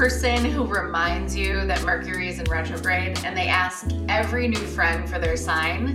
[0.00, 5.06] Person who reminds you that Mercury is in retrograde and they ask every new friend
[5.06, 5.92] for their sign?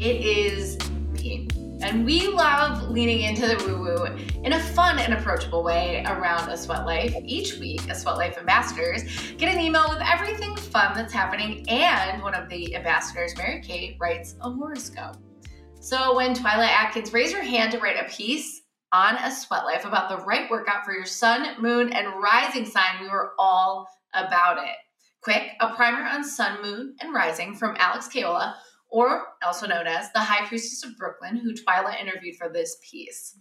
[0.00, 0.76] It is
[1.12, 1.46] me.
[1.80, 4.04] And we love leaning into the woo woo
[4.42, 7.14] in a fun and approachable way around a sweat life.
[7.24, 9.04] Each week, a sweat life ambassadors
[9.38, 13.96] get an email with everything fun that's happening, and one of the ambassadors, Mary Kate,
[14.00, 15.18] writes a horoscope.
[15.78, 19.84] So when Twyla Atkins raised her hand to write a piece on a sweat life
[19.84, 24.58] about the right workout for your sun, moon, and rising sign, we were all about
[24.58, 24.76] it.
[25.22, 28.56] Quick, a primer on sun, moon, and rising from Alex Caiola
[28.88, 33.36] or also known as the High Priestess of Brooklyn, who Twyla interviewed for this piece.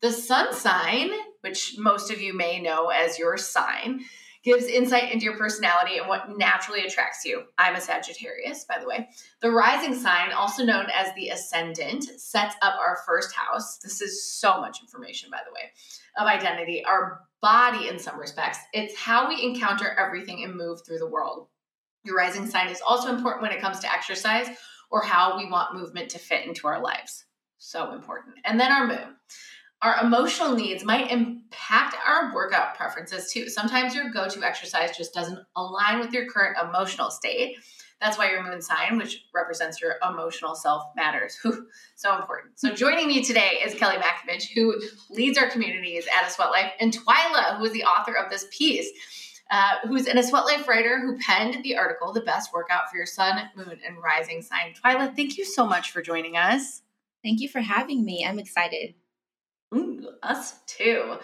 [0.00, 4.00] The sun sign, which most of you may know as your sign,
[4.44, 7.44] gives insight into your personality and what naturally attracts you.
[7.58, 9.08] I'm a Sagittarius, by the way.
[9.40, 13.78] The rising sign, also known as the ascendant, sets up our first house.
[13.78, 15.70] This is so much information, by the way,
[16.18, 18.58] of identity, our body in some respects.
[18.72, 21.48] It's how we encounter everything and move through the world.
[22.04, 24.48] Your rising sign is also important when it comes to exercise
[24.90, 27.24] or how we want movement to fit into our lives.
[27.58, 28.36] So important.
[28.44, 29.16] And then our moon.
[29.82, 33.48] Our emotional needs might impact our workout preferences too.
[33.48, 37.56] Sometimes your go to exercise just doesn't align with your current emotional state.
[38.00, 41.36] That's why your moon sign, which represents your emotional self, matters.
[41.42, 41.66] Whew,
[41.96, 42.58] so important.
[42.58, 46.72] So, joining me today is Kelly Makovich, who leads our communities at A Sweat Life,
[46.80, 48.88] and Twyla, who is the author of this piece.
[49.50, 52.96] Uh, who's an A Sweat Life writer who penned the article, The Best Workout for
[52.96, 54.74] Your Sun, Moon, and Rising Sign.
[54.82, 56.82] Twyla, thank you so much for joining us.
[57.22, 58.24] Thank you for having me.
[58.26, 58.94] I'm excited.
[59.74, 61.16] Ooh, us too.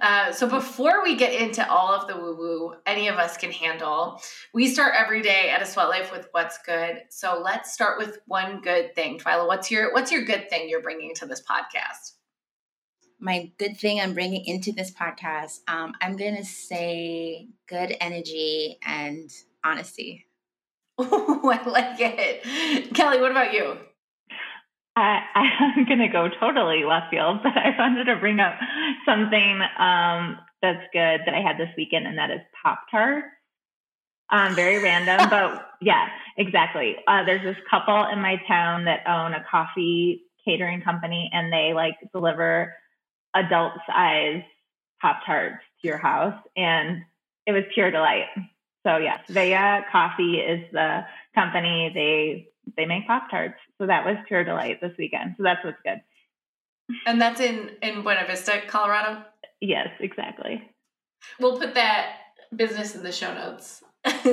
[0.00, 3.52] uh, so before we get into all of the woo woo any of us can
[3.52, 4.20] handle,
[4.52, 7.02] we start every day at a sweat life with what's good.
[7.10, 9.18] So let's start with one good thing.
[9.18, 12.14] Twyla, what's your what's your good thing you're bringing to this podcast?
[13.20, 19.30] My good thing I'm bringing into this podcast, um, I'm gonna say good energy and
[19.64, 20.26] honesty.
[20.98, 22.94] Oh, I like it.
[22.94, 23.76] Kelly, what about you?
[24.96, 28.54] I, I'm going to go totally left field, but I wanted to bring up
[29.06, 33.26] something um, that's good that I had this weekend, and that is Pop Tarts.
[34.30, 36.96] Um, very random, but yeah, exactly.
[37.06, 41.72] Uh, there's this couple in my town that own a coffee catering company, and they
[41.74, 42.74] like deliver
[43.34, 44.42] adult size
[45.00, 47.02] Pop Tarts to your house, and
[47.46, 48.26] it was pure delight.
[48.86, 51.04] So yes, Vea Coffee is the
[51.34, 51.90] company.
[51.94, 53.54] They they make Pop Tarts.
[53.78, 55.34] So that was pure delight this weekend.
[55.36, 56.00] So that's what's good.
[57.06, 59.22] And that's in in Buena Vista, Colorado.
[59.60, 60.62] Yes, exactly.
[61.38, 62.16] We'll put that
[62.54, 63.82] business in the show notes.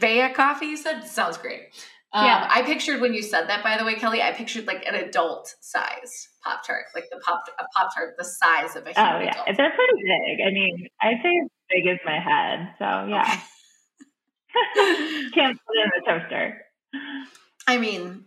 [0.00, 1.68] Vea coffee, you said sounds great.
[2.12, 2.46] Um, yeah.
[2.50, 4.22] I pictured when you said that, by the way, Kelly.
[4.22, 8.24] I pictured like an adult size pop tart, like the pop a pop tart the
[8.24, 9.56] size of a human Oh yeah, adult.
[9.56, 10.46] they're pretty big.
[10.46, 12.74] I mean, I'd say as big as my head.
[12.78, 13.40] So yeah,
[15.34, 16.62] can't put it in the toaster.
[17.66, 18.24] I mean,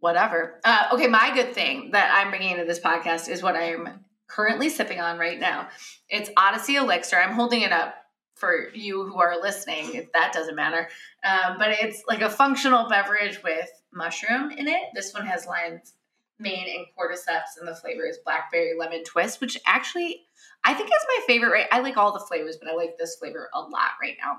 [0.00, 0.60] whatever.
[0.64, 4.68] Uh, okay, my good thing that I'm bringing into this podcast is what I'm currently
[4.68, 5.68] sipping on right now.
[6.08, 7.16] It's Odyssey Elixir.
[7.16, 7.94] I'm holding it up
[8.34, 10.88] for you who are listening, if that doesn't matter.
[11.22, 14.82] Um, but it's like a functional beverage with mushroom in it.
[14.94, 15.94] This one has lion's
[16.40, 20.22] mane and cordyceps, and the flavor is blackberry lemon twist, which actually
[20.64, 21.52] I think is my favorite.
[21.52, 24.38] Right, I like all the flavors, but I like this flavor a lot right now.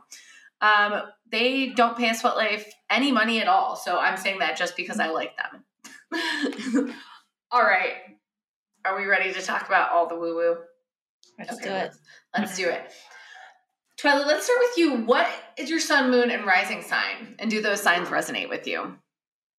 [0.63, 3.75] Um, they don't pay a sweat life any money at all.
[3.75, 6.93] So I'm saying that just because I like them.
[7.51, 7.93] all right.
[8.85, 10.57] Are we ready to talk about all the woo woo?
[11.37, 11.73] Let's okay, do it.
[11.73, 11.99] Let's,
[12.37, 12.91] let's do it.
[13.99, 14.95] Twyla, let's start with you.
[15.05, 15.27] What
[15.57, 17.35] is your sun, moon, and rising sign?
[17.39, 18.97] And do those signs resonate with you?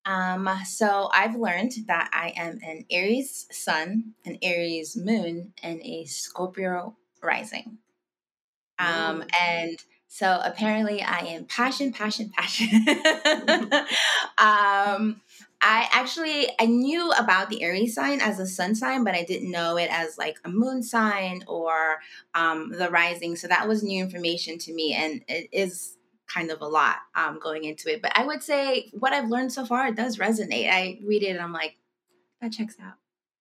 [0.05, 6.05] Um, so I've learned that I am an Aries sun, an Aries moon, and a
[6.05, 7.79] Scorpio rising.
[8.77, 9.77] Um, and
[10.15, 12.69] so apparently I am passion, passion, passion.
[14.37, 15.19] um,
[15.59, 19.51] I actually I knew about the Aries sign as a sun sign, but I didn't
[19.51, 21.97] know it as like a moon sign or
[22.33, 23.35] um, the rising.
[23.35, 25.97] So that was new information to me, and it is
[26.27, 28.01] kind of a lot um, going into it.
[28.01, 30.71] But I would say what I've learned so far it does resonate.
[30.71, 31.75] I read it and I'm like,
[32.39, 32.93] that checks out.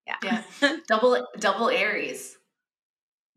[0.08, 0.42] Yeah.
[0.60, 0.76] Yeah.
[0.88, 2.33] double double Aries.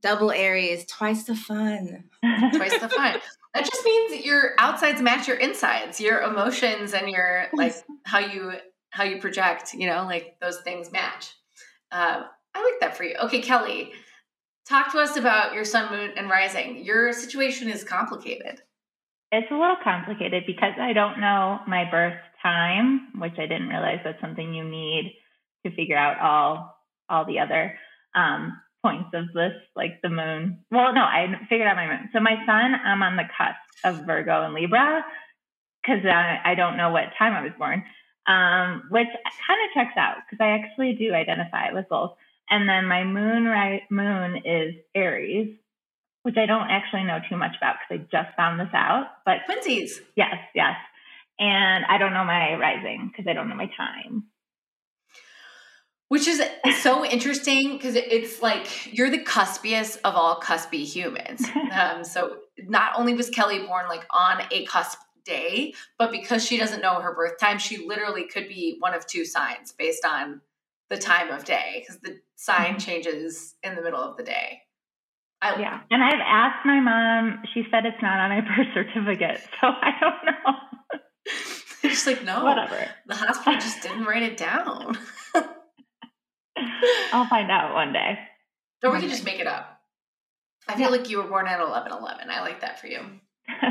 [0.01, 2.05] Double Aries, twice the fun.
[2.53, 3.19] Twice the fun.
[3.53, 7.73] That just means your outsides match your insides, your emotions and your like
[8.03, 8.53] how you
[8.91, 11.33] how you project, you know, like those things match.
[11.91, 12.23] Uh,
[12.53, 13.15] I like that for you.
[13.23, 13.91] Okay, Kelly,
[14.67, 16.83] talk to us about your sun, moon, and rising.
[16.83, 18.61] Your situation is complicated.
[19.31, 23.99] It's a little complicated because I don't know my birth time, which I didn't realize
[24.03, 25.15] that's something you need
[25.65, 26.75] to figure out all
[27.09, 27.77] all the other
[28.15, 30.63] um, points of this, like the moon.
[30.71, 32.09] Well, no, I figured out my moon.
[32.13, 35.03] So my sun, I'm on the cusp of Virgo and Libra
[35.81, 37.83] because I, I don't know what time I was born,
[38.27, 42.12] um, which kind of checks out because I actually do identify with both.
[42.50, 45.56] And then my moon right moon is Aries,
[46.23, 49.07] which I don't actually know too much about because I just found this out.
[49.25, 50.00] But Twinsies.
[50.15, 50.75] Yes, yes.
[51.39, 54.25] And I don't know my rising because I don't know my time.
[56.09, 56.42] Which is
[56.81, 61.45] so interesting because it's like you're the cuspiest of all cuspy humans.
[61.69, 66.57] Um, so not only was Kelly born like on a cusp day, but because she
[66.57, 70.42] doesn't know her birth time, she literally could be one of two signs based on
[70.89, 72.77] the time of day because the sign mm-hmm.
[72.77, 74.62] changes in the middle of the day.
[75.42, 77.44] I, yeah, and I've asked my mom.
[77.54, 80.59] She said it's not on my birth certificate, so I don't know.
[81.89, 82.88] She's like, no, whatever.
[83.06, 84.98] The hospital just didn't write it down.
[87.13, 88.19] I'll find out one day.
[88.83, 89.81] Or we can just make it up.
[90.68, 90.89] I feel yeah.
[90.89, 92.30] like you were born at 11 11.
[92.30, 93.00] I like that for you.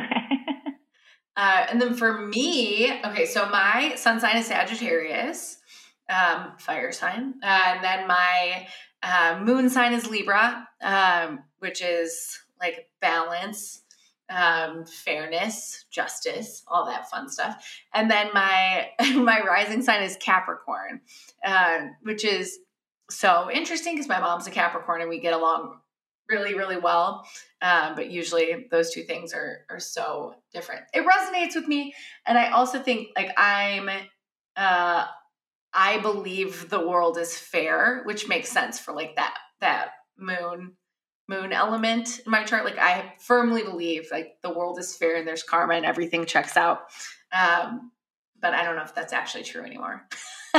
[1.37, 5.59] uh, and then for me, okay, so my sun sign is Sagittarius,
[6.09, 7.35] um, fire sign.
[7.43, 8.67] Uh, and then my
[9.03, 13.83] uh, moon sign is Libra, um, which is like balance,
[14.29, 17.65] um, fairness, justice, all that fun stuff.
[17.94, 21.00] And then my my rising sign is Capricorn,
[21.44, 22.59] uh, which is
[23.11, 25.79] so interesting because my mom's a Capricorn and we get along
[26.29, 27.26] really, really well.
[27.62, 30.82] Um, but usually those two things are are so different.
[30.93, 31.94] It resonates with me,
[32.26, 33.88] and I also think like I'm.
[34.56, 35.06] Uh,
[35.79, 40.73] I believe the world is fair, which makes sense for like that that moon
[41.29, 42.64] moon element in my chart.
[42.64, 46.56] Like I firmly believe like the world is fair and there's karma and everything checks
[46.56, 46.82] out.
[47.32, 47.93] Um,
[48.41, 50.06] but I don't know if that's actually true anymore.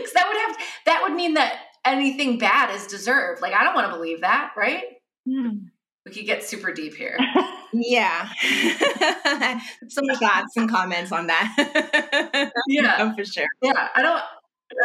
[0.04, 0.56] Because that would have
[0.86, 1.54] that would mean that
[1.84, 3.42] anything bad is deserved.
[3.42, 4.84] Like I don't want to believe that, right?
[5.28, 5.66] Mm.
[6.06, 7.18] We could get super deep here.
[7.72, 8.28] yeah.
[9.88, 12.50] some thoughts and comments on that.
[12.68, 13.14] yeah.
[13.14, 13.46] For sure.
[13.62, 13.88] Yeah.
[13.94, 14.22] I don't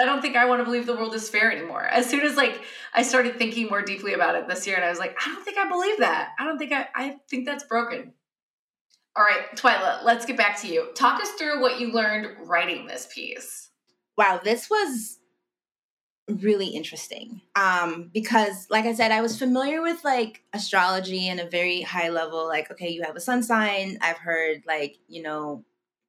[0.01, 1.85] I don't think I want to believe the world is fair anymore.
[1.85, 2.61] As soon as like
[2.93, 5.43] I started thinking more deeply about it this year, and I was like, I don't
[5.43, 6.29] think I believe that.
[6.39, 8.13] I don't think I I think that's broken.
[9.15, 10.89] All right, Twyla, let's get back to you.
[10.93, 13.69] Talk us through what you learned writing this piece.
[14.17, 15.19] Wow, this was
[16.27, 21.47] really interesting um because like i said i was familiar with like astrology in a
[21.47, 23.97] very high level like okay you have a sun sign.
[24.01, 25.63] I've heard like you know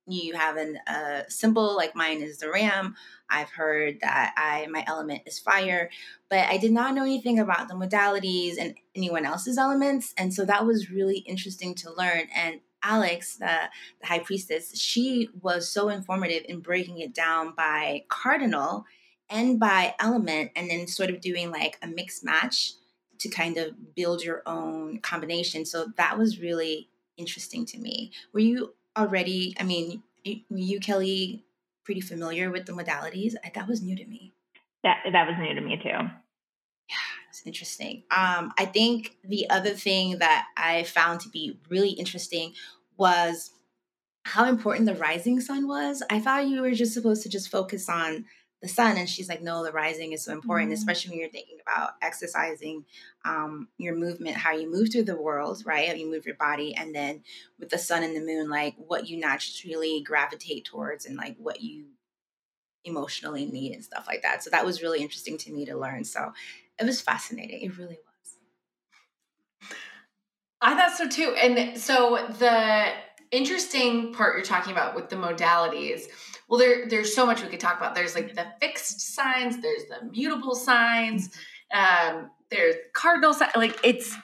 [0.06, 2.94] you have an uh symbol like mine is the ram.
[3.29, 5.91] I've heard that i my element is fire
[6.31, 10.47] but i did not know anything about the modalities and anyone else's elements and so
[10.47, 13.69] that was really interesting to learn and Alex, the,
[14.00, 18.85] the high priestess, she was so informative in breaking it down by cardinal
[19.29, 22.73] and by element and then sort of doing like a mix match
[23.19, 25.65] to kind of build your own combination.
[25.65, 28.13] So that was really interesting to me.
[28.32, 31.44] Were you already, I mean, were you, Kelly,
[31.84, 33.34] pretty familiar with the modalities?
[33.55, 34.32] That was new to me.
[34.84, 35.89] That, that was new to me too.
[35.89, 38.05] Yeah, it's interesting.
[38.10, 42.53] Um, I think the other thing that I found to be really interesting
[42.96, 43.50] was
[44.24, 46.03] how important the rising sun was.
[46.10, 48.24] I thought you were just supposed to just focus on
[48.62, 50.79] the sun and she's like no the rising is so important mm-hmm.
[50.79, 52.84] especially when you're thinking about exercising
[53.24, 56.74] um, your movement how you move through the world right how you move your body
[56.74, 57.22] and then
[57.58, 61.60] with the sun and the moon like what you naturally gravitate towards and like what
[61.60, 61.84] you
[62.84, 66.03] emotionally need and stuff like that so that was really interesting to me to learn
[66.03, 66.32] so
[66.81, 68.06] it was fascinating it really was
[70.67, 71.35] i thought so too.
[71.41, 72.89] And so the
[73.31, 76.03] interesting part you're talking about with the modalities
[76.49, 77.94] well there there's so much we could talk about.
[77.94, 81.31] There's like the fixed signs there's the mutable signs
[81.73, 84.15] um there's cardinal signs like it's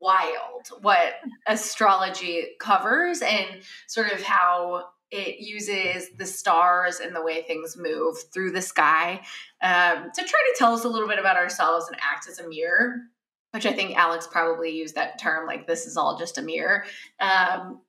[0.00, 1.14] wild what
[1.46, 3.46] astrology covers and
[3.86, 9.20] sort of how it uses the stars and the way things move through the sky
[9.62, 12.48] um, to try to tell us a little bit about ourselves and act as a
[12.48, 12.96] mirror
[13.52, 16.84] which i think alex probably used that term like this is all just a mirror
[17.20, 17.80] um,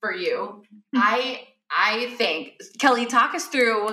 [0.00, 0.62] for you
[0.94, 0.98] mm-hmm.
[1.00, 1.40] i
[1.76, 3.90] I think Kelly, talk us through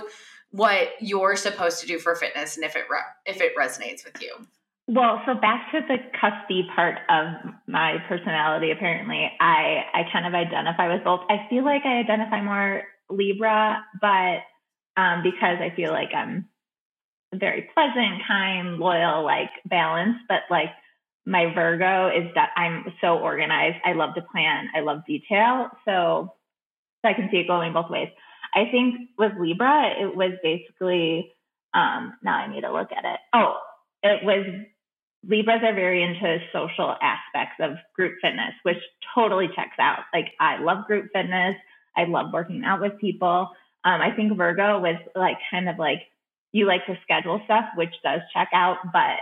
[0.52, 4.22] what you're supposed to do for fitness and if it re- if it resonates with
[4.22, 4.34] you.
[4.88, 10.34] Well, so back to the cuspy part of my personality, apparently, I, I kind of
[10.34, 11.22] identify with both.
[11.30, 14.40] I feel like I identify more Libra, but
[15.02, 16.50] um, because I feel like I'm
[17.34, 20.70] very pleasant, kind, loyal, like balanced, but like
[21.26, 23.78] my Virgo is that I'm so organized.
[23.86, 24.70] I love to plan.
[24.76, 25.70] I love detail.
[25.86, 26.34] So,
[27.02, 28.10] so I can see it going both ways.
[28.54, 31.32] I think with Libra, it was basically,
[31.74, 33.20] um, now I need to look at it.
[33.34, 33.58] Oh,
[34.04, 34.46] it was
[35.28, 38.80] Libras are very into social aspects of group fitness, which
[39.14, 40.00] totally checks out.
[40.14, 41.56] Like I love group fitness.
[41.96, 43.50] I love working out with people.
[43.84, 46.00] Um, I think Virgo was like kind of like
[46.52, 49.20] you like to schedule stuff, which does check out, but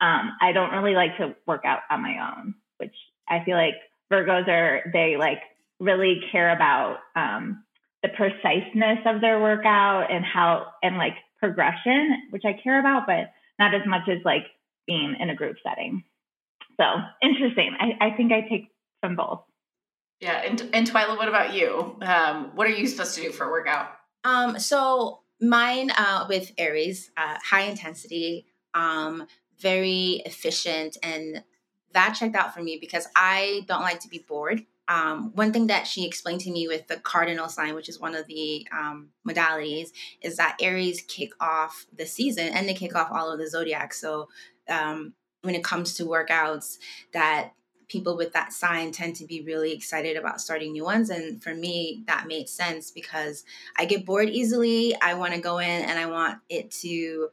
[0.00, 2.94] um, I don't really like to work out on my own, which
[3.28, 3.74] I feel like
[4.12, 5.40] Virgos are they like
[5.78, 7.64] really care about um,
[8.02, 13.32] the preciseness of their workout and how and like progression, which I care about, but
[13.58, 14.44] not as much as like
[14.86, 16.04] being in a group setting.
[16.78, 16.84] So
[17.22, 17.76] interesting.
[17.78, 18.68] I, I think I take
[19.00, 19.42] from both.
[20.20, 20.42] Yeah.
[20.42, 21.96] And, and Twyla, what about you?
[22.02, 23.88] Um, what are you supposed to do for a workout?
[24.24, 29.26] Um, so mine uh, with Aries, uh, high intensity, um,
[29.60, 31.42] very efficient, and
[31.92, 34.64] that checked out for me because I don't like to be bored.
[34.88, 38.16] Um, one thing that she explained to me with the cardinal sign, which is one
[38.16, 39.90] of the um, modalities,
[40.20, 43.94] is that Aries kick off the season and they kick off all of the zodiac.
[43.94, 44.28] So
[44.68, 46.78] um, when it comes to workouts
[47.12, 47.52] that
[47.86, 51.10] people with that sign tend to be really excited about starting new ones.
[51.10, 53.44] And for me, that made sense because
[53.76, 54.94] I get bored easily.
[55.00, 57.30] I want to go in and I want it to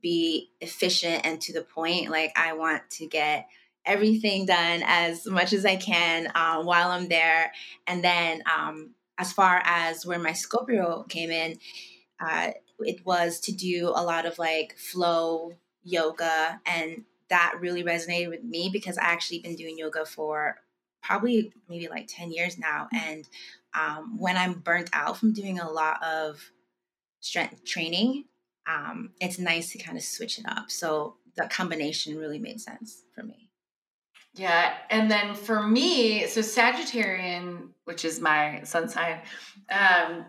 [0.00, 2.10] be efficient and to the point.
[2.10, 3.48] Like, I want to get
[3.84, 7.52] everything done as much as I can uh, while I'm there.
[7.86, 11.58] And then, um, as far as where my Scorpio came in,
[12.20, 15.52] uh, it was to do a lot of like flow
[15.82, 20.56] yoga and that really resonated with me because I actually been doing yoga for
[21.02, 23.28] probably maybe like 10 years now and
[23.74, 26.50] um, when I'm burnt out from doing a lot of
[27.20, 28.24] strength training
[28.68, 30.70] um, it's nice to kind of switch it up.
[30.70, 33.50] So the combination really made sense for me.
[34.34, 39.20] Yeah and then for me so sagittarian which is my sun sign
[39.70, 40.26] um,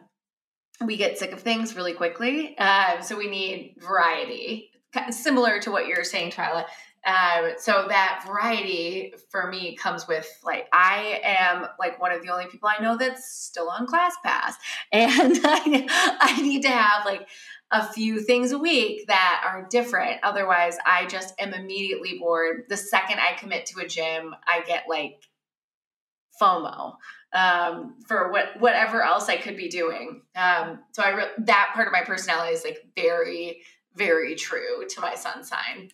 [0.86, 2.56] we get sick of things really quickly.
[2.58, 4.72] Uh, so we need variety
[5.12, 6.66] similar to what you're saying, Twyla.
[7.06, 12.30] Um, so that variety for me comes with like I am like one of the
[12.30, 14.56] only people I know that's still on ClassPass,
[14.92, 17.28] and I, I need to have like
[17.72, 20.20] a few things a week that are different.
[20.24, 22.64] Otherwise, I just am immediately bored.
[22.68, 25.22] The second I commit to a gym, I get like
[26.42, 26.96] FOMO
[27.34, 30.22] um, for what whatever else I could be doing.
[30.36, 33.62] Um, so I re- that part of my personality is like very
[33.96, 35.92] very true to my sun sign.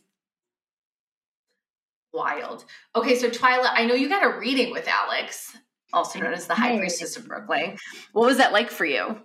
[2.14, 2.64] Wild.
[2.96, 5.58] Okay, so Twyla, I know you got a reading with Alex,
[5.92, 7.78] also known as the High Priestess of Brooklyn.
[8.14, 9.18] What was that like for you?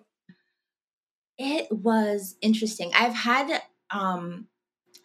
[1.42, 2.90] It was interesting.
[2.94, 4.46] I've had um,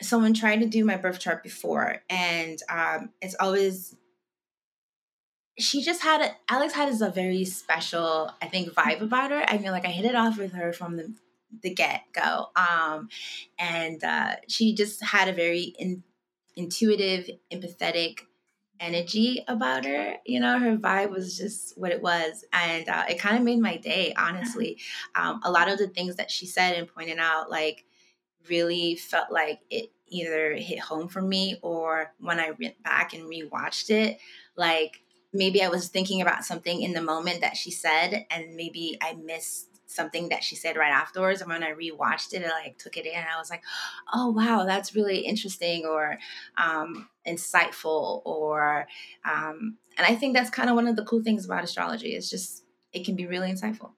[0.01, 3.96] someone try to do my birth chart before, and um, it's always
[5.58, 9.46] she just had a, Alex had is a very special, I think, vibe about her.
[9.48, 11.13] I feel like I hit it off with her from the
[11.63, 12.50] the get go.
[12.58, 13.08] Um,
[13.58, 16.04] and uh, she just had a very in,
[16.58, 18.24] intuitive, empathetic
[18.79, 20.15] energy about her.
[20.25, 22.44] You know, her vibe was just what it was.
[22.53, 24.79] And uh, it kind of made my day, honestly.
[25.15, 27.86] Um, a lot of the things that she said and pointed out, like,
[28.50, 33.24] really felt like it either hit home for me or when I went back and
[33.24, 34.20] rewatched it,
[34.55, 35.01] like,
[35.34, 39.13] maybe I was thinking about something in the moment that she said, and maybe I
[39.13, 41.42] missed something that she said right afterwards.
[41.42, 43.15] And when I rewatched it, I like took it in.
[43.15, 43.63] I was like,
[44.13, 46.18] oh wow, that's really interesting or
[46.58, 48.88] um, insightful or
[49.24, 52.15] um, and I think that's kind of one of the cool things about astrology.
[52.15, 52.63] It's just
[52.94, 53.92] it can be really insightful.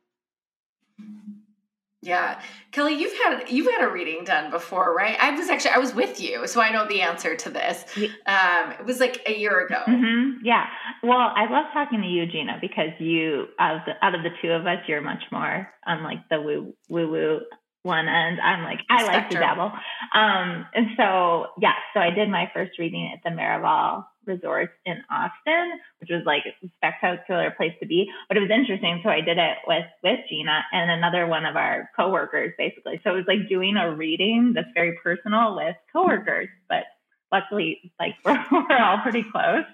[2.01, 2.39] Yeah.
[2.71, 5.17] Kelly, you've had you've had a reading done before, right?
[5.19, 7.83] I was actually I was with you, so I know the answer to this.
[8.25, 9.81] Um, it was like a year ago.
[9.87, 10.45] Mm-hmm.
[10.45, 10.65] Yeah.
[11.01, 14.29] Well, I love talking to you, Gina, because you out of the out of the
[14.41, 17.39] two of us, you're much more on like the woo woo woo
[17.81, 18.39] one end.
[18.41, 19.13] I'm like I Spectrum.
[19.21, 19.71] like to dabble.
[20.13, 24.97] Um, and so yeah, so I did my first reading at the Miraval resorts in
[25.09, 28.09] Austin, which was like a spectacular place to be.
[28.27, 29.01] But it was interesting.
[29.03, 33.01] So I did it with with Gina and another one of our coworkers, basically.
[33.03, 36.83] So it was like doing a reading that's very personal with coworkers, but
[37.31, 39.65] luckily like we're, we're all pretty close.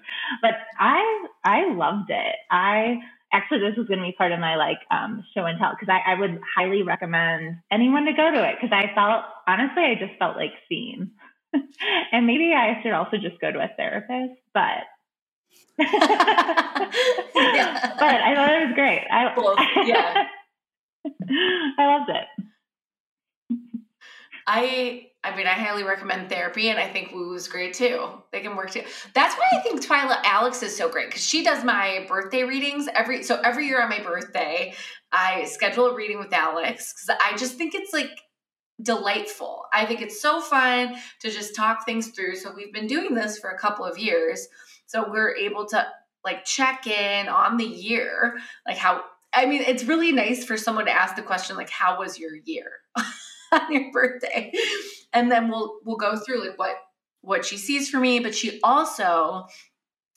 [0.42, 2.36] But I I loved it.
[2.50, 2.98] I
[3.32, 5.92] actually this is going to be part of my like um, show and tell because
[5.92, 9.94] I, I would highly recommend anyone to go to it because I felt honestly I
[9.98, 11.12] just felt like seen,
[12.12, 14.84] and maybe I should also just go to a therapist, but.
[18.04, 19.06] But I thought it was great.
[19.10, 20.26] I, Both, yeah.
[21.78, 22.26] I loved it.
[24.46, 28.06] I I mean, I highly recommend therapy, and I think Woo is great too.
[28.30, 28.82] They can work too.
[29.14, 32.86] That's why I think Twyla Alex is so great because she does my birthday readings
[32.94, 33.22] every.
[33.22, 34.74] So every year on my birthday,
[35.12, 38.10] I schedule a reading with Alex because I just think it's like
[38.82, 39.64] delightful.
[39.72, 42.36] I think it's so fun to just talk things through.
[42.36, 44.46] So we've been doing this for a couple of years,
[44.86, 45.86] so we're able to
[46.24, 49.02] like check in on the year, like how.
[49.36, 52.36] I mean, it's really nice for someone to ask the question like, "How was your
[52.36, 52.70] year?"
[53.54, 54.52] on your birthday
[55.12, 56.76] and then we'll we'll go through like what
[57.22, 59.46] what she sees for me but she also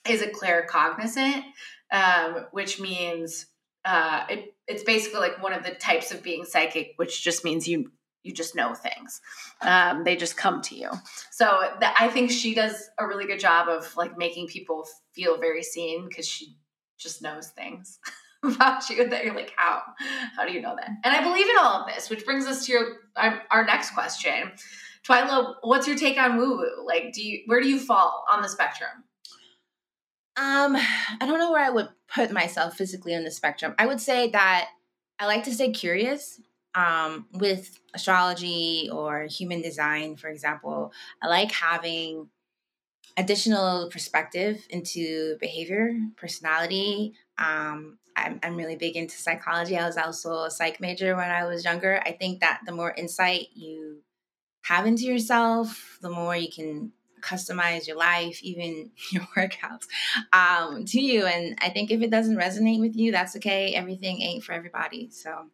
[0.09, 1.43] is a claircognizant
[1.91, 3.45] um, which means
[3.85, 7.67] uh, it, it's basically like one of the types of being psychic which just means
[7.67, 7.91] you
[8.27, 9.21] you just know things
[9.61, 10.89] um, they just come to you
[11.31, 15.37] so th- i think she does a really good job of like making people feel
[15.39, 16.57] very seen because she
[16.97, 17.99] just knows things
[18.43, 19.81] about you that you're like, how?
[20.35, 20.89] How do you know that?
[21.03, 23.91] And I believe in all of this, which brings us to your our, our next
[23.91, 24.51] question.
[25.07, 26.85] Twyla, what's your take on woo woo?
[26.85, 28.89] Like, do you where do you fall on the spectrum?
[30.35, 33.73] Um, I don't know where I would put myself physically on the spectrum.
[33.79, 34.67] I would say that
[35.17, 36.39] I like to stay curious.
[36.77, 40.93] Um, with astrology or human design, for example,
[41.23, 42.29] I like having
[43.17, 47.13] additional perspective into behavior, personality.
[47.39, 49.75] Um, I'm, I'm really big into psychology.
[49.75, 51.99] I was also a psych major when I was younger.
[52.05, 54.03] I think that the more insight you
[54.63, 56.91] have into yourself, the more you can
[57.21, 59.85] customize your life, even your workouts,
[60.31, 61.25] um, to you.
[61.25, 63.73] And I think if it doesn't resonate with you, that's okay.
[63.73, 65.09] Everything ain't for everybody.
[65.09, 65.47] So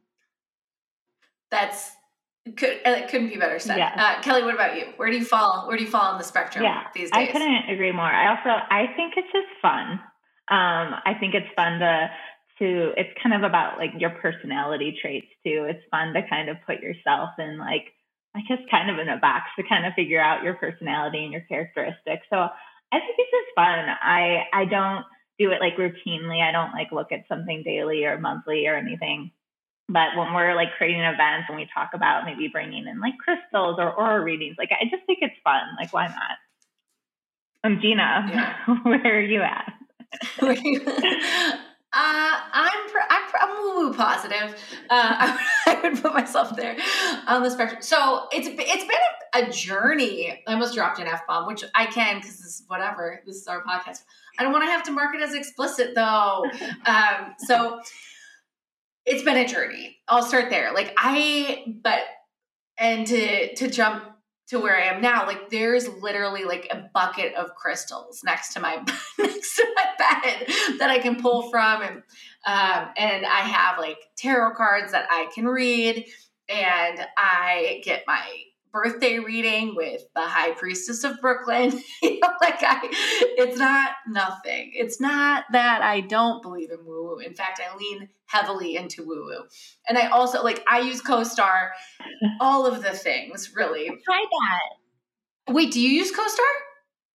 [1.54, 1.92] that's
[2.58, 3.78] could it couldn't be better said.
[3.78, 3.94] Yeah.
[3.96, 4.88] Uh, Kelly, what about you?
[4.98, 5.66] Where do you fall?
[5.68, 7.12] Where do you fall on the spectrum yeah, these days?
[7.14, 8.06] I couldn't agree more.
[8.06, 10.02] I also I think it's just fun.
[10.52, 12.10] Um, I think it's fun to
[12.60, 15.68] to it's kind of about like your personality traits too.
[15.70, 17.94] It's fun to kind of put yourself in like
[18.36, 21.32] I guess kind of in a box to kind of figure out your personality and
[21.32, 22.28] your characteristics.
[22.30, 23.88] So I think it's just fun.
[23.88, 25.06] I I don't
[25.40, 26.42] do it like routinely.
[26.44, 29.32] I don't like look at something daily or monthly or anything.
[29.94, 33.78] But when we're like creating events and we talk about maybe bringing in like crystals
[33.78, 35.62] or aura readings, like I just think it's fun.
[35.80, 36.38] Like why not?
[37.64, 38.56] Um, Gina, yeah.
[38.84, 39.74] where are you at?
[41.96, 44.56] Uh, I'm pr- I'm, pr- I'm woo woo positive.
[44.90, 46.76] Uh, I, I, would put myself there
[47.28, 47.84] on the spectrum.
[47.84, 50.42] So it's it's been a, a journey.
[50.48, 53.22] I almost dropped an f bomb, which I can because this is whatever.
[53.28, 54.00] This is our podcast.
[54.40, 56.46] I don't want to have to mark it as explicit though.
[56.88, 57.80] um, so
[59.06, 59.98] it's been a journey.
[60.08, 60.74] I'll start there.
[60.74, 62.02] Like I, but
[62.78, 64.04] and to to jump
[64.48, 68.60] to where I am now, like there's literally like a bucket of crystals next to
[68.60, 68.76] my
[69.20, 70.48] next to my bed
[70.80, 71.96] that I can pull from, and
[72.46, 76.06] um, and I have like tarot cards that I can read,
[76.50, 78.26] and I get my
[78.74, 81.82] birthday reading with the high priestess of Brooklyn.
[82.02, 82.80] you know, like I,
[83.38, 84.72] it's not nothing.
[84.74, 87.20] It's not that I don't believe in woo woo.
[87.20, 89.44] In fact, I lean heavily into woo woo.
[89.88, 91.70] And I also like I use CoStar,
[92.42, 93.86] all of the things really.
[94.04, 95.54] Try that.
[95.54, 96.40] Wait, do you use CoStar?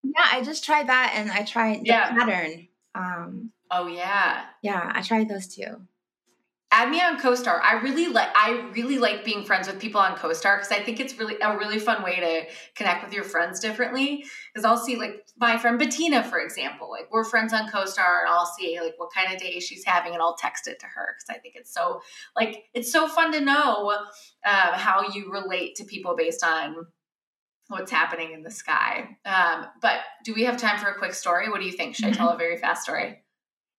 [0.05, 2.11] Yeah, I just tried that and I tried the yeah.
[2.11, 2.69] pattern.
[2.95, 4.45] Um, oh yeah.
[4.63, 5.83] Yeah, I tried those too
[6.71, 7.61] add me on CoStar.
[7.63, 11.01] I really like I really like being friends with people on CoStar because I think
[11.01, 12.43] it's really a really fun way to
[12.75, 14.25] connect with your friends differently.
[14.53, 18.29] Because I'll see like my friend Bettina, for example, like we're friends on CoStar, and
[18.29, 21.15] I'll see like what kind of day she's having, and I'll text it to her
[21.17, 22.03] because I think it's so
[22.37, 23.97] like it's so fun to know
[24.45, 26.87] uh, how you relate to people based on
[27.69, 29.17] what's happening in the sky.
[29.25, 31.49] Um, but do we have time for a quick story?
[31.49, 31.95] What do you think?
[31.95, 33.23] Should I tell a very fast story?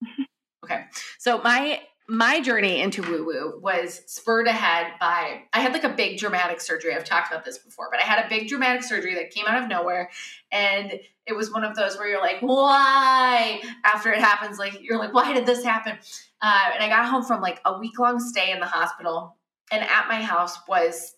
[0.66, 0.84] Okay.
[1.18, 5.90] So my my journey into woo woo was spurred ahead by I had like a
[5.90, 6.96] big dramatic surgery.
[6.96, 9.62] I've talked about this before, but I had a big dramatic surgery that came out
[9.62, 10.10] of nowhere.
[10.52, 13.62] And it was one of those where you're like, why?
[13.86, 15.98] After it happens, like, you're like, why did this happen?
[16.42, 19.38] Uh, and I got home from like a week long stay in the hospital.
[19.72, 21.16] And at my house was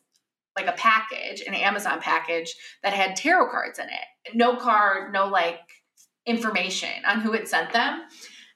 [0.57, 4.35] like a package, an Amazon package that had tarot cards in it.
[4.35, 5.61] No card, no like
[6.25, 8.01] information on who had sent them.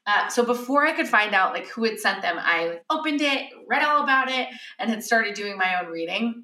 [0.08, 3.52] Uh, so before I could find out like who had sent them, I opened it,
[3.68, 6.44] read all about it, and had started doing my own reading.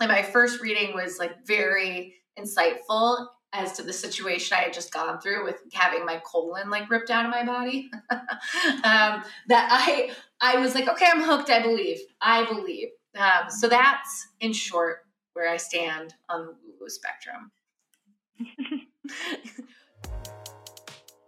[0.00, 4.92] And my first reading was like very insightful as to the situation I had just
[4.92, 7.90] gone through with having my colon like ripped out of my body.
[8.10, 11.50] um, that I I was like, okay, I'm hooked.
[11.50, 11.98] I believe.
[12.20, 12.88] I believe.
[13.16, 14.98] Um, so that's in short
[15.32, 17.50] where I stand on the woo spectrum.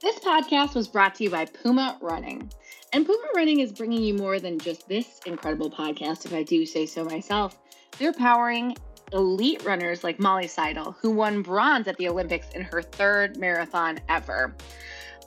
[0.03, 2.51] this podcast was brought to you by Puma Running.
[2.93, 6.67] And Puma Running is bringing you more than just this incredible podcast, if I do
[6.67, 7.57] say so myself.
[8.01, 8.77] They're powering
[9.13, 14.01] elite runners like Molly Seidel, who won bronze at the Olympics in her third marathon
[14.09, 14.57] ever.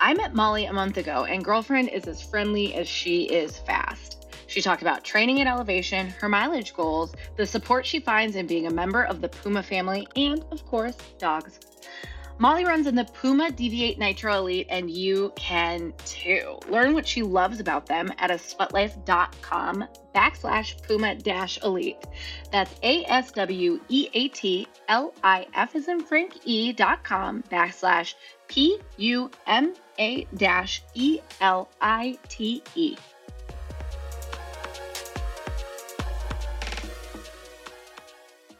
[0.01, 4.27] I met Molly a month ago, and girlfriend is as friendly as she is fast.
[4.47, 8.67] She talked about training at elevation, her mileage goals, the support she finds in being
[8.67, 11.59] a member of the Puma family, and of course, dogs.
[12.37, 16.59] Molly runs in the Puma Deviate Nitro Elite, and you can too.
[16.67, 22.03] Learn what she loves about them at a sweatlife.com backslash Puma dash Elite.
[22.51, 27.05] That's A S W E A T L I F as in Frank E dot
[27.05, 28.15] com backslash
[28.49, 32.97] P U M A dash E L I T E.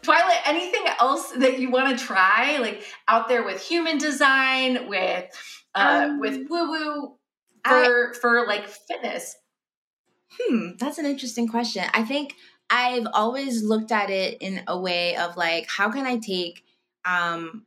[0.05, 5.25] Twyla, anything else that you want to try, like out there with human design, with
[5.73, 7.17] uh, um, with woo woo
[7.65, 9.35] for I, for like fitness?
[10.39, 11.85] Hmm, that's an interesting question.
[11.93, 12.35] I think
[12.69, 16.63] I've always looked at it in a way of like, how can I take
[17.05, 17.65] um,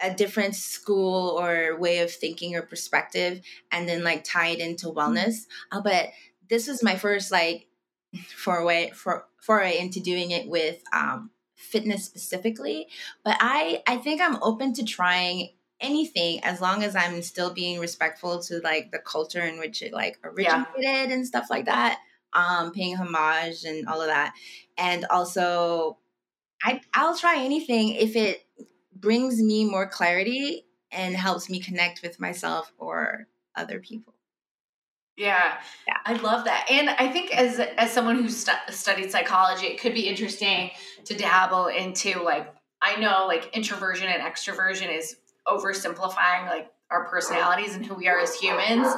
[0.00, 4.86] a different school or way of thinking or perspective and then like tie it into
[4.86, 4.98] mm-hmm.
[4.98, 5.44] wellness?
[5.70, 6.08] Uh, but
[6.48, 7.68] this was my first like
[8.28, 11.30] foray for foray into doing it with um,
[11.64, 12.88] fitness specifically,
[13.24, 15.50] but I I think I'm open to trying
[15.80, 19.92] anything as long as I'm still being respectful to like the culture in which it
[19.92, 21.08] like originated yeah.
[21.10, 21.98] and stuff like that.
[22.32, 24.34] Um, paying homage and all of that,
[24.76, 25.98] and also
[26.62, 28.44] I I'll try anything if it
[28.94, 34.13] brings me more clarity and helps me connect with myself or other people.
[35.16, 39.66] Yeah, yeah, I love that, and I think as as someone who stu- studied psychology,
[39.66, 40.72] it could be interesting
[41.04, 47.74] to dabble into like I know like introversion and extroversion is oversimplifying like our personalities
[47.74, 48.88] and who we are as humans,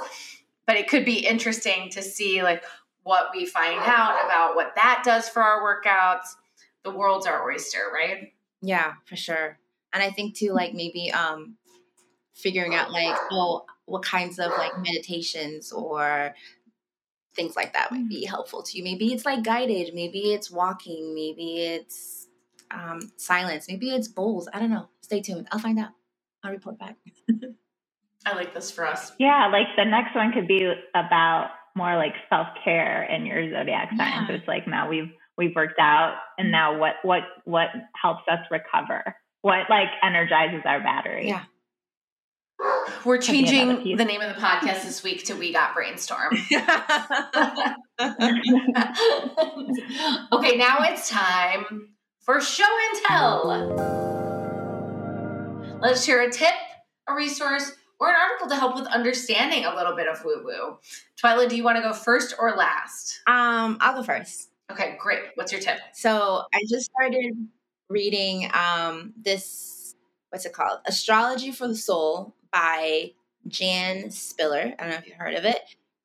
[0.66, 2.64] but it could be interesting to see like
[3.02, 6.28] what we find out about what that does for our workouts.
[6.82, 8.32] The world's our oyster, right?
[8.62, 9.58] Yeah, for sure.
[9.92, 11.56] And I think too, like maybe um
[12.34, 16.34] figuring out like, oh what kinds of like meditations or
[17.34, 18.28] things like that might be mm.
[18.28, 18.84] helpful to you.
[18.84, 22.26] Maybe it's like guided, maybe it's walking, maybe it's
[22.70, 24.48] um, silence, maybe it's bowls.
[24.52, 24.88] I don't know.
[25.02, 25.46] Stay tuned.
[25.52, 25.90] I'll find out.
[26.42, 26.96] I'll report back.
[28.26, 29.12] I like this for us.
[29.18, 33.90] Yeah, like the next one could be about more like self care and your zodiac
[33.90, 34.28] signs.
[34.28, 34.36] Yeah.
[34.36, 37.68] It's like now we've we've worked out, and now what what what
[38.00, 39.14] helps us recover?
[39.42, 41.28] What like energizes our battery?
[41.28, 41.44] Yeah.
[43.04, 46.32] We're changing the name of the podcast this week to We Got Brainstorm.
[50.32, 51.90] okay, now it's time
[52.20, 53.46] for show and tell.
[55.80, 56.54] Let's share a tip,
[57.06, 60.78] a resource, or an article to help with understanding a little bit of woo woo.
[61.22, 63.20] Twyla, do you want to go first or last?
[63.26, 64.50] Um, I'll go first.
[64.70, 65.20] Okay, great.
[65.36, 65.78] What's your tip?
[65.94, 67.34] So I just started
[67.88, 69.94] reading um this
[70.30, 70.80] what's it called?
[70.86, 73.12] Astrology for the Soul by
[73.48, 74.74] Jan Spiller.
[74.78, 75.60] I don't know if you've heard of it.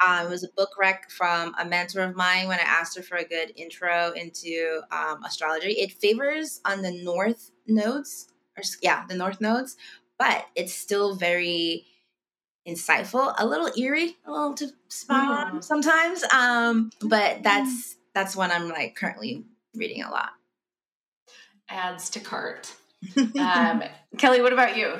[0.05, 3.03] Um, it was a book rec from a mentor of mine when I asked her
[3.03, 5.73] for a good intro into um, astrology.
[5.73, 8.27] It favors on the north nodes,
[8.57, 9.77] or yeah, the north nodes,
[10.17, 11.85] but it's still very
[12.67, 15.63] insightful, a little eerie, a little too spot on mm.
[15.63, 16.23] sometimes.
[16.33, 20.31] Um, but that's that's one I'm like currently reading a lot.
[21.69, 22.73] Adds to cart.
[23.39, 23.83] um,
[24.17, 24.95] Kelly, what about you?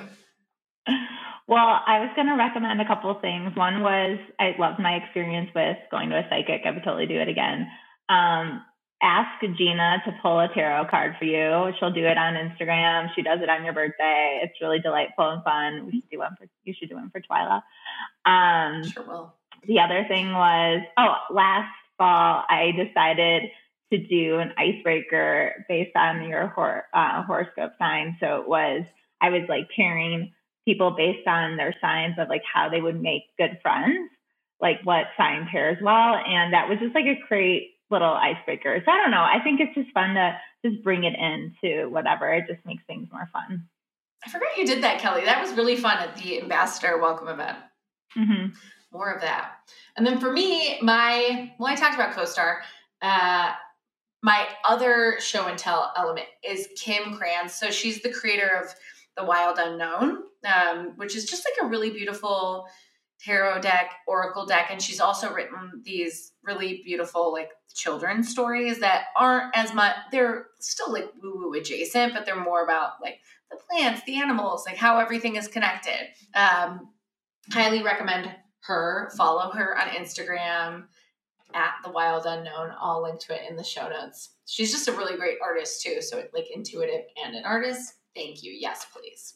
[1.52, 3.52] Well, I was going to recommend a couple of things.
[3.58, 6.62] One was I loved my experience with going to a psychic.
[6.66, 7.68] I would totally do it again.
[8.08, 8.64] Um,
[9.04, 11.74] ask Gina to pull a tarot card for you.
[11.78, 13.10] She'll do it on Instagram.
[13.16, 14.40] She does it on your birthday.
[14.42, 15.86] It's really delightful and fun.
[15.88, 17.64] We should do one for you should do one for Twyla.
[18.24, 19.36] Um, sure will.
[19.68, 23.50] The other thing was oh, last fall I decided
[23.92, 28.16] to do an icebreaker based on your hor- uh, horoscope sign.
[28.22, 28.84] So it was
[29.20, 30.32] I was like pairing
[30.66, 34.10] people based on their signs of like how they would make good friends,
[34.60, 36.16] like what sign pairs well.
[36.16, 38.82] And that was just like a great little icebreaker.
[38.86, 39.24] So I don't know.
[39.24, 42.32] I think it's just fun to just bring it into whatever.
[42.34, 43.68] It just makes things more fun.
[44.26, 45.26] I forgot you did that, Kelly.
[45.26, 47.58] That was really fun at the ambassador welcome event.
[48.18, 48.56] Mm-hmm.
[48.94, 49.54] More of that.
[49.98, 52.58] And then for me, my well, I talked about CoStar.
[53.02, 53.54] Uh,
[54.22, 57.52] my other show and tell element is Kim Krans.
[57.52, 58.74] So she's the creator of
[59.18, 62.68] The Wild Unknown, um, which is just like a really beautiful
[63.24, 69.06] tarot deck, oracle deck, and she's also written these really beautiful like children's stories that
[69.16, 69.96] aren't as much.
[70.12, 74.66] They're still like woo woo adjacent, but they're more about like the plants, the animals,
[74.66, 76.08] like how everything is connected.
[76.34, 76.90] Um,
[77.52, 78.32] highly recommend
[78.64, 79.12] her.
[79.18, 80.86] Follow her on Instagram
[81.54, 82.72] at the wild unknown.
[82.80, 84.36] I'll link to it in the show notes.
[84.46, 86.02] She's just a really great artist too.
[86.02, 87.94] So like intuitive and an artist.
[88.16, 88.52] Thank you.
[88.52, 89.36] Yes, please.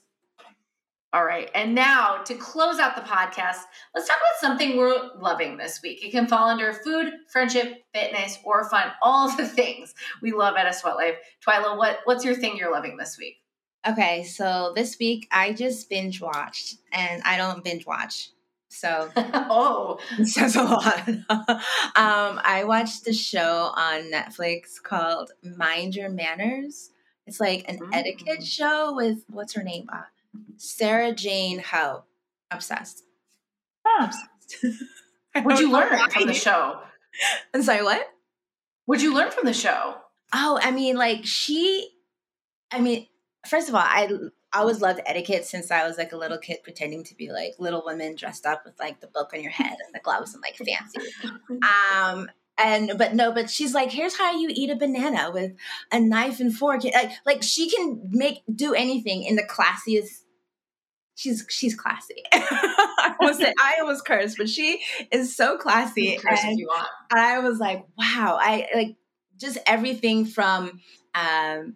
[1.15, 1.49] All right.
[1.55, 3.61] And now to close out the podcast,
[3.95, 6.03] let's talk about something we're loving this week.
[6.03, 10.67] It can fall under food, friendship, fitness, or fun, all the things we love at
[10.67, 11.15] a sweat life.
[11.47, 13.37] Twyla, what, what's your thing you're loving this week?
[13.87, 18.31] Okay, so this week I just binge watched, and I don't binge watch.
[18.67, 21.07] So, oh, it says a lot.
[21.07, 26.89] um, I watched the show on Netflix called Mind Your Manners.
[27.25, 27.93] It's like an mm-hmm.
[27.93, 28.45] etiquette mm.
[28.45, 29.85] show with what's her name?
[29.87, 30.01] Uh,
[30.57, 32.03] Sarah Jane Ho.
[32.51, 33.03] Obsessed.
[33.85, 34.07] Huh.
[34.07, 34.79] Obsessed.
[35.43, 36.79] What'd you learn from the show?
[37.53, 38.07] I'm sorry, what?
[38.85, 39.95] What'd you learn from the show?
[40.33, 41.89] Oh, I mean, like she,
[42.71, 43.07] I mean,
[43.47, 44.09] first of all, I
[44.53, 47.83] always loved etiquette since I was like a little kid pretending to be like Little
[47.85, 50.55] Women dressed up with like the book on your head and the gloves and like
[50.57, 50.99] fancy.
[51.49, 55.53] Um, and but no, but she's like, here's how you eat a banana with
[55.91, 56.83] a knife and fork.
[56.83, 60.21] Like, like she can make do anything in the classiest.
[61.15, 62.23] She's she's classy.
[62.33, 66.19] I was I almost cursed, but she is so classy.
[67.11, 68.95] And I was like, wow, I like
[69.37, 70.81] just everything from
[71.13, 71.75] um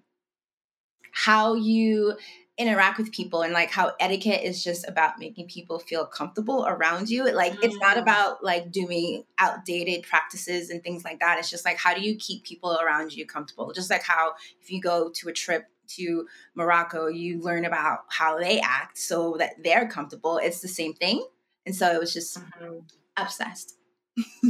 [1.11, 2.15] how you
[2.57, 7.09] interact with people and like how etiquette is just about making people feel comfortable around
[7.09, 8.01] you like it's not mm.
[8.01, 12.17] about like doing outdated practices and things like that it's just like how do you
[12.17, 16.27] keep people around you comfortable just like how if you go to a trip to
[16.55, 21.25] Morocco you learn about how they act so that they're comfortable it's the same thing
[21.65, 22.79] and so it was just mm-hmm.
[23.17, 23.75] obsessed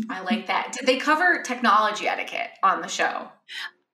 [0.09, 0.73] I like that.
[0.75, 3.27] Did they cover technology etiquette on the show?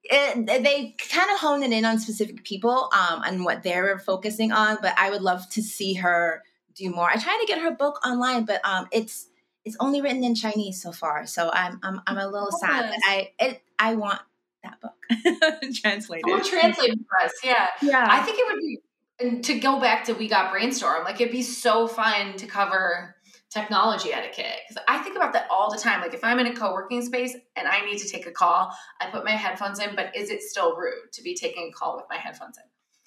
[0.09, 4.51] it, they kind of hone it in on specific people um, and what they're focusing
[4.51, 4.77] on.
[4.81, 6.43] But I would love to see her
[6.75, 7.09] do more.
[7.09, 9.27] I tried to get her book online, but um, it's
[9.63, 11.25] it's only written in Chinese so far.
[11.25, 12.91] So I'm I'm, I'm a little sad.
[12.91, 14.19] But I it, I want
[14.65, 16.29] that book translated.
[16.29, 17.31] Or translated for us.
[17.43, 17.67] Yeah.
[17.81, 18.07] Yeah.
[18.09, 18.79] I think it would be
[19.19, 21.03] and to go back to we got brainstorm.
[21.03, 23.15] Like it'd be so fun to cover
[23.49, 26.01] technology etiquette because I think about that all the time.
[26.01, 29.09] Like if I'm in a co-working space and I need to take a call, I
[29.09, 32.05] put my headphones in, but is it still rude to be taking a call with
[32.09, 32.63] my headphones in?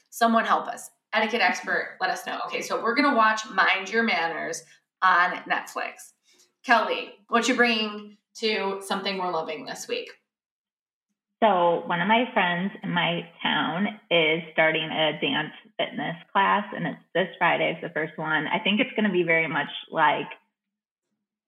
[0.09, 0.89] Someone help us.
[1.13, 2.41] Etiquette expert, let us know.
[2.47, 4.63] Okay, so we're gonna watch Mind Your Manners
[5.03, 6.13] on Netflix.
[6.65, 10.11] Kelly, what you bringing to something we're loving this week?
[11.43, 16.87] So one of my friends in my town is starting a dance fitness class, and
[16.87, 17.73] it's this Friday.
[17.75, 18.47] It's the first one.
[18.49, 20.27] I think it's going to be very much like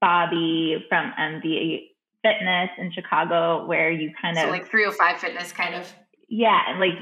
[0.01, 1.89] Bobby from MD
[2.23, 5.93] Fitness in Chicago, where you kind so of like 305 Fitness, kind of.
[6.29, 6.95] Yeah, like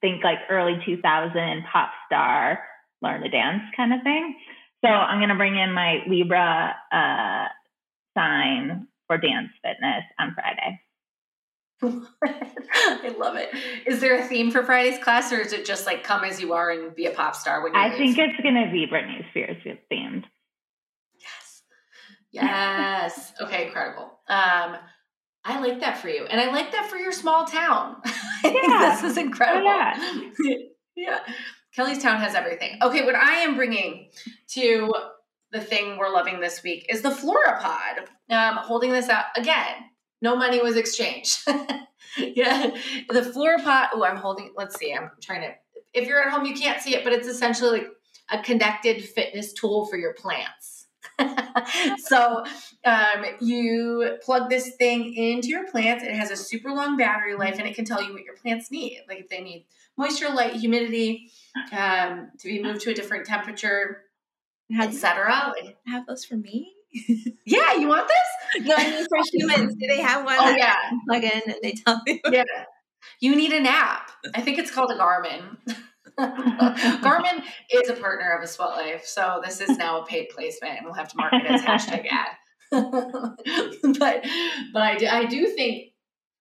[0.00, 2.58] think like early 2000 pop star
[3.02, 4.34] learn to dance kind of thing.
[4.84, 7.46] So I'm going to bring in my Libra uh,
[8.16, 10.80] sign for dance fitness on Friday.
[11.82, 13.50] I love it.
[13.86, 16.54] Is there a theme for Friday's class, or is it just like come as you
[16.54, 17.78] are and be a pop star when you?
[17.78, 19.62] I think it's going to be Britney Spears
[19.92, 20.24] themed.
[21.18, 21.62] Yes.
[22.32, 23.32] Yes.
[23.42, 23.66] okay.
[23.66, 24.04] Incredible.
[24.28, 24.76] Um,
[25.44, 27.96] I like that for you, and I like that for your small town.
[28.44, 28.98] yeah.
[29.00, 29.68] this is incredible.
[29.68, 30.56] Oh, yeah.
[30.96, 31.18] yeah.
[31.74, 32.78] Kelly's town has everything.
[32.82, 34.08] Okay, what I am bringing
[34.48, 34.92] to
[35.52, 38.06] the thing we're loving this week is the Floropod.
[38.28, 39.74] Um, holding this out again
[40.22, 41.38] no money was exchanged.
[42.18, 42.70] yeah.
[43.08, 43.88] The Floropod.
[43.94, 45.54] Oh, I'm holding, let's see, I'm trying to,
[45.92, 47.88] if you're at home, you can't see it, but it's essentially like
[48.30, 50.86] a connected fitness tool for your plants.
[51.98, 52.44] so
[52.84, 56.04] um, you plug this thing into your plants.
[56.04, 58.70] It has a super long battery life, and it can tell you what your plants
[58.70, 59.02] need.
[59.08, 61.30] Like if they need moisture, light, humidity,
[61.72, 64.02] um, to be moved to a different temperature,
[64.72, 65.54] etc.
[65.86, 66.75] Have those for me?
[67.44, 68.66] yeah, you want this?
[68.66, 69.74] No, I mean for humans.
[69.78, 70.36] Do they have one?
[70.38, 70.76] Oh yeah,
[71.08, 72.20] plug in and they tell you.
[72.30, 72.44] Yeah,
[73.20, 74.10] you need an app.
[74.34, 75.56] I think it's called a Garmin.
[76.18, 80.78] Garmin is a partner of a Sweat Life, so this is now a paid placement,
[80.78, 82.28] and we'll have to market it as hashtag ad.
[83.98, 84.24] but
[84.72, 85.92] but I do, I do think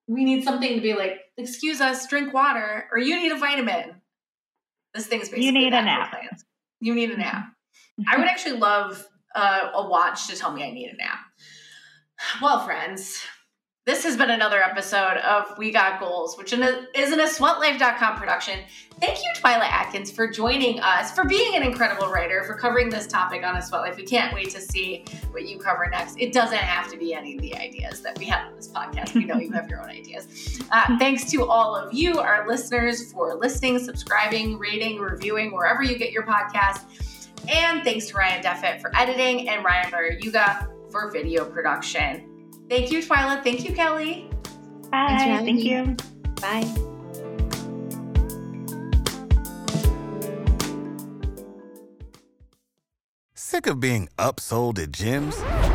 [0.08, 4.02] we need something to be like, excuse us, drink water, or you need a vitamin.
[4.94, 6.12] This thing's basically you need an app.
[6.12, 6.46] Plans.
[6.80, 7.48] You need an app.
[8.08, 11.20] I would actually love uh, a watch to tell me I need a nap.
[12.42, 13.22] Well, friends,
[13.86, 18.62] This has been another episode of We Got Goals, which is an a sweatlife.com production.
[19.00, 23.06] Thank you, Twyla Atkins, for joining us, for being an incredible writer, for covering this
[23.06, 23.96] topic on a sweat life.
[23.96, 26.16] We can't wait to see what you cover next.
[26.18, 29.14] It doesn't have to be any of the ideas that we have on this podcast.
[29.14, 30.60] We know you have your own ideas.
[30.72, 35.96] Uh, thanks to all of you, our listeners, for listening, subscribing, rating, reviewing, wherever you
[35.96, 36.86] get your podcast.
[37.50, 42.52] And thanks to Ryan Deffett for editing and Ryan Yuga for video production.
[42.70, 43.44] Thank you, Twyla.
[43.44, 44.30] Thank you, Kelly.
[44.92, 45.42] Bye.
[45.44, 45.70] Thank me.
[45.70, 45.96] you.
[46.42, 46.74] Bye.
[53.34, 55.75] Sick of being upsold at gyms?